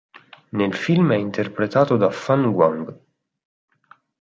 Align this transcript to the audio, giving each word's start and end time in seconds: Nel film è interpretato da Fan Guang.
Nel 0.49 0.73
film 0.73 1.11
è 1.11 1.15
interpretato 1.15 1.95
da 1.95 2.09
Fan 2.09 2.51
Guang. 2.51 2.99